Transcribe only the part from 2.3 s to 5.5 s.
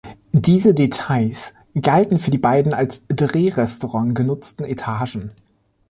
die beiden als Drehrestaurant genutzten Etagen.